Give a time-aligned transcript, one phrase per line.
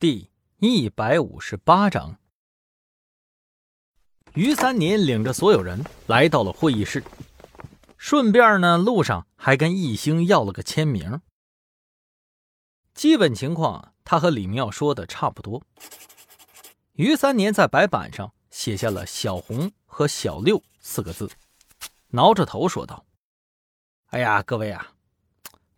[0.00, 2.20] 第一百五十八章，
[4.34, 7.02] 于三年领着所有人来到了会议室，
[7.96, 11.20] 顺便呢，路上还跟易星要了个签名。
[12.94, 15.64] 基本情况，他和李明耀说的差不多。
[16.92, 21.28] 于三年在白板上写下了“小红”和“小六”四个字，
[22.10, 23.04] 挠着头说道
[24.10, 24.92] ：“哎呀，各位啊，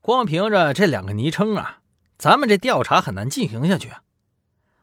[0.03, 1.81] 光凭着这两个昵称啊，
[2.19, 4.03] 咱们这调查很难进行下去啊。”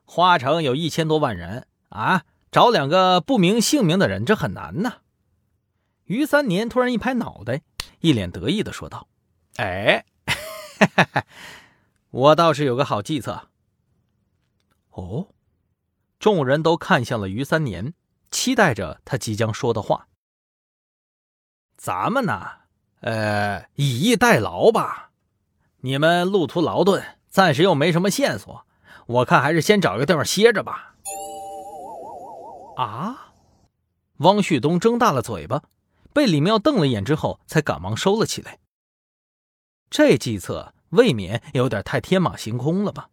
[0.10, 5.02] 花城有一千多万人啊，找两个不明姓名的人，这很难呐。
[6.05, 7.62] 于三年突然一拍脑袋，
[8.00, 9.09] 一脸得意的说道
[9.58, 10.05] ：“哎，
[12.09, 13.50] 我倒是有个好计策。”
[14.91, 15.28] 哦，
[16.17, 17.94] 众人都看向了于三年，
[18.31, 20.08] 期待着他即将说的话。
[21.76, 22.48] 咱们呢，
[23.02, 25.12] 呃，以逸待劳吧。
[25.81, 28.66] 你们路途劳顿，暂时又没什么线索。
[29.07, 30.95] 我看还是先找个地方歇着吧。
[32.77, 33.33] 啊！
[34.17, 35.64] 汪旭东睁大了嘴巴，
[36.14, 38.59] 被李妙瞪了一眼之后，才赶忙收了起来。
[39.89, 43.09] 这计策未免有点太天马行空了吧？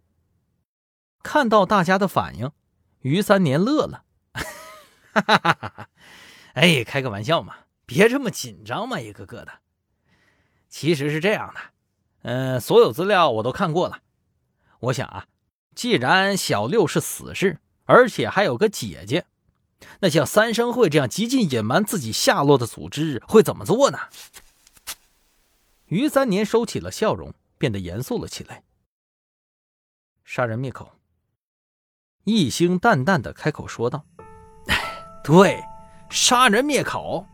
[1.22, 2.50] 看到大家的反应，
[3.00, 4.04] 于三年乐了，
[5.12, 5.88] 哈哈哈哈！
[6.54, 7.54] 哎，开个玩笑嘛，
[7.86, 9.52] 别这么紧张嘛，一个个的。
[10.68, 11.60] 其实是这样的，
[12.22, 14.00] 嗯，所有资料我都看过了，
[14.80, 15.26] 我想啊。
[15.74, 19.26] 既然小六是死士，而且还有个姐姐，
[20.00, 23.98] 那像三生会这样极尽隐瞒自己下落的组织会怎么做呢？
[25.86, 28.62] 于三年收起了笑容，变得严肃了起来。
[30.24, 30.92] 杀人灭口。
[32.24, 34.06] 一星淡淡的开口说道
[34.68, 35.62] ：“哎对，
[36.08, 37.26] 杀人灭口。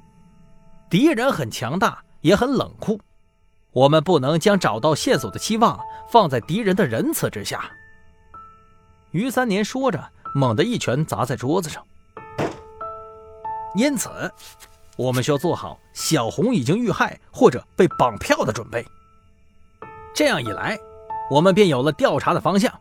[0.91, 3.01] 敌人很强大，也很冷酷，
[3.71, 5.79] 我们不能将找到线索的期望
[6.11, 7.71] 放在敌人的仁慈之下。”
[9.13, 11.85] 于三年说着，猛地一拳砸在桌子上。
[13.75, 14.09] 因此，
[14.97, 18.87] 我们需要做好小红已经遇害或者被绑票的准备。
[20.15, 20.79] 这样一来，
[21.31, 22.73] 我们便有了调查的方向。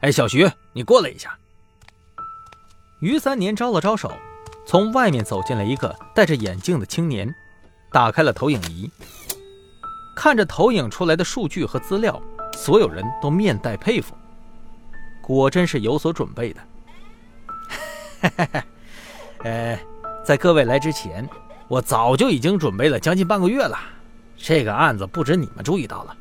[0.00, 1.38] 哎，小徐，你过来一下。
[3.00, 4.12] 于三年招了招手，
[4.66, 7.32] 从外面走进来一个戴着眼镜的青年，
[7.90, 8.90] 打开了投影仪，
[10.16, 12.20] 看着投影出来的数据和资料，
[12.56, 14.14] 所有人都面带佩服。
[15.22, 16.60] 果真是有所准备的。
[19.44, 19.78] 呃，
[20.24, 21.28] 在各位来之前，
[21.68, 23.78] 我早就已经准备了将近半个月了。
[24.36, 26.16] 这个案子不止你们注意到了，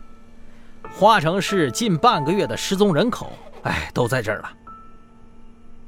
[0.94, 4.52] 花城市近半个月的失踪人口，哎，都在这儿了。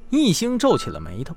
[0.10, 1.36] 易星皱起了眉头，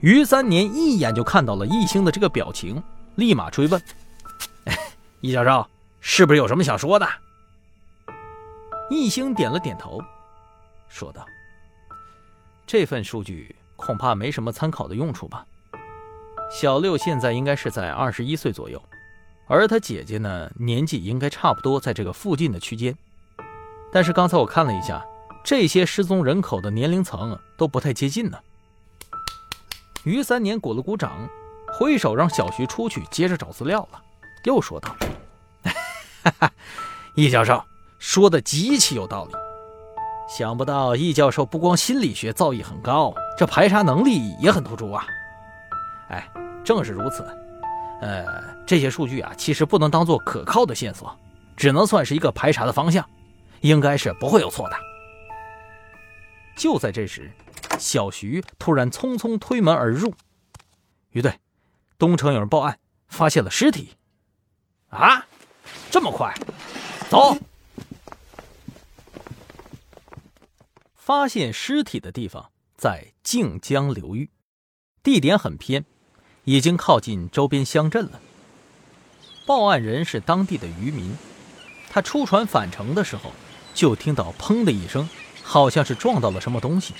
[0.00, 2.82] 于三年一眼就看到了易星的这个表情，
[3.14, 3.80] 立马追问
[5.20, 5.66] ：“易教授，
[6.00, 7.08] 是不是有什么想说的？”
[8.90, 10.02] 易星点了点头。
[10.94, 11.26] 说道
[12.64, 15.44] ：“这份数据恐怕没什么参考的用处吧。
[16.52, 18.80] 小六现在应该是在二十一岁左右，
[19.48, 22.96] 而他姐姐呢，年纪应该差不多在这个附近的区间。
[23.92, 25.04] 但是刚才我看了一下，
[25.42, 28.38] 这些失踪人口的年龄层都不太接近呢。”
[30.04, 31.28] 于三年鼓了鼓掌，
[31.72, 34.00] 挥手让小徐出去接着找资料了，
[34.44, 34.94] 又说道
[36.22, 36.52] ：“哈哈，
[37.16, 37.60] 易教授
[37.98, 39.34] 说的极其有道理。”
[40.26, 45.06] 想不到易教授不光心理学造诣很高，这排查能力也很突出啊！
[46.08, 46.28] 哎，
[46.64, 47.24] 正是如此。
[48.00, 48.26] 呃，
[48.66, 51.14] 这些数据啊，其实不能当做可靠的线索，
[51.56, 53.08] 只能算是一个排查的方向，
[53.60, 54.76] 应该是不会有错的。
[56.56, 57.30] 就在这时，
[57.78, 60.12] 小徐突然匆匆推门而入
[61.12, 61.32] ：“于队，
[61.98, 63.90] 东城有人报案，发现了尸体。”
[64.90, 65.24] 啊，
[65.90, 66.34] 这么快？
[67.08, 67.36] 走！
[71.06, 74.30] 发现尸体的地方在靖江流域，
[75.02, 75.84] 地点很偏，
[76.44, 78.22] 已经靠近周边乡镇了。
[79.44, 81.14] 报案人是当地的渔民，
[81.90, 83.32] 他出船返程的时候，
[83.74, 85.06] 就听到“砰”的一声，
[85.42, 86.94] 好像是撞到了什么东西，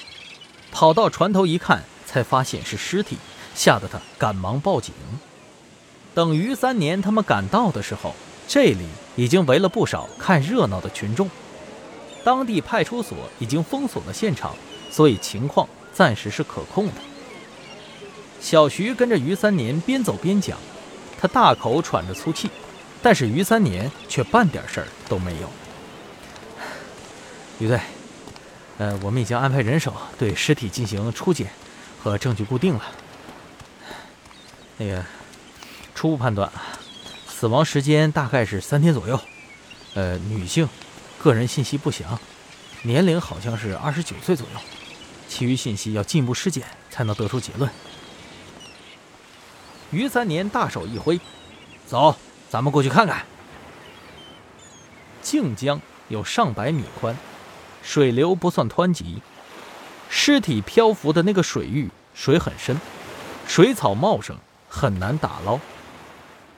[0.70, 3.16] 跑到船头一看，才发现是尸体，
[3.54, 4.94] 吓得他赶忙报警。
[6.12, 8.14] 等于三年他们赶到的时候，
[8.46, 8.86] 这里
[9.16, 11.30] 已经围了不少看热闹的群众。
[12.24, 14.56] 当地派出所已经封锁了现场，
[14.90, 16.94] 所以情况暂时是可控的。
[18.40, 20.58] 小徐跟着于三年边走边讲，
[21.20, 22.50] 他大口喘着粗气，
[23.02, 25.50] 但是于三年却半点事儿都没有。
[27.60, 27.78] 于队，
[28.78, 31.50] 呃，我们已经安排人手对尸体进行初检
[32.02, 32.82] 和证据固定了。
[34.76, 35.04] 那个，
[35.94, 36.50] 初步判断，
[37.28, 39.20] 死亡时间大概是三天左右。
[39.94, 40.68] 呃，女性。
[41.24, 42.20] 个人信息不详，
[42.82, 44.60] 年龄好像是二十九岁左右。
[45.26, 47.70] 其余信息要进一步尸检才能得出结论。
[49.90, 51.18] 于三年大手一挥，
[51.86, 52.14] 走，
[52.50, 53.24] 咱们过去看看。
[55.22, 57.16] 靖江有上百米宽，
[57.82, 59.22] 水流不算湍急，
[60.10, 62.78] 尸体漂浮的那个水域水很深，
[63.48, 64.36] 水草茂盛，
[64.68, 65.58] 很难打捞。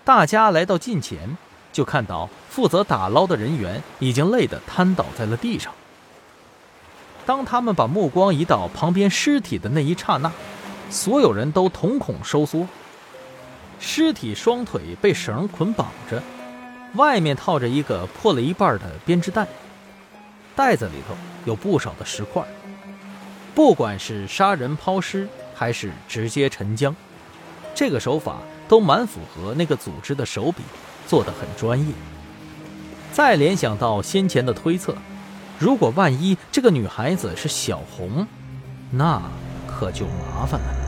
[0.04, 1.38] 大家来到近前，
[1.76, 5.74] 就看到负责打捞的人员已经累得瘫倒在了地上。
[7.26, 10.32] 当他们把目光移到旁边尸体的那一刹那，
[10.88, 12.66] 所有人都瞳孔收缩。
[13.78, 16.22] 尸体双腿被绳捆绑着，
[16.94, 19.46] 外面套着一个破了一半的编织袋，
[20.54, 21.14] 袋子里头
[21.44, 22.42] 有不少的石块。
[23.54, 26.96] 不管是杀人抛尸，还是直接沉江，
[27.74, 30.62] 这个手法都蛮符合那个组织的手笔，
[31.06, 31.86] 做的很专业。
[33.12, 34.94] 再联想到先前的推测。
[35.58, 38.26] 如果万一这个女孩子是小红，
[38.90, 39.22] 那
[39.66, 40.85] 可就麻烦了。